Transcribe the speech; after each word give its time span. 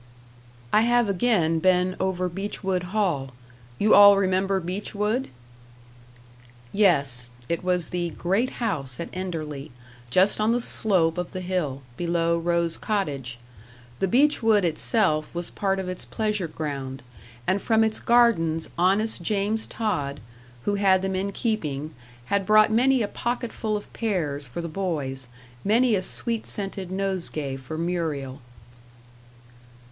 "I 0.73 0.81
have 0.81 1.07
again 1.07 1.59
been 1.59 1.95
over 1.99 2.27
Beechwood 2.27 2.85
Hall. 2.85 3.33
You 3.77 3.93
all 3.93 4.17
remember 4.17 4.59
Beechwood?" 4.59 5.29
Yes. 6.73 7.29
It 7.47 7.63
was 7.63 7.89
the 7.89 8.09
"great 8.09 8.53
house" 8.53 8.99
at 8.99 9.09
Enderley, 9.13 9.69
just 10.09 10.41
on 10.41 10.49
the 10.53 10.59
slope 10.59 11.19
of 11.19 11.33
the 11.33 11.39
hill, 11.39 11.83
below 11.97 12.39
Rose 12.39 12.77
Cottage. 12.77 13.37
The 13.99 14.07
beech 14.07 14.41
wood 14.41 14.65
itself 14.65 15.29
was 15.35 15.51
part 15.51 15.77
of 15.77 15.87
its 15.87 16.03
pleasure 16.03 16.47
ground, 16.47 17.03
and 17.45 17.61
from 17.61 17.83
its 17.83 17.99
gardens 17.99 18.71
honest 18.79 19.21
James 19.21 19.67
Tod, 19.67 20.19
who 20.63 20.73
had 20.81 21.03
them 21.03 21.15
in 21.15 21.31
keeping, 21.31 21.93
had 22.25 22.43
brought 22.47 22.71
many 22.71 23.03
a 23.03 23.07
pocketful 23.07 23.77
of 23.77 23.93
pears 23.93 24.47
for 24.47 24.61
the 24.61 24.67
boys, 24.67 25.27
many 25.63 25.93
a 25.93 26.01
sweet 26.01 26.47
scented 26.47 26.89
nosegay 26.89 27.55
for 27.55 27.77
Muriel. 27.77 28.41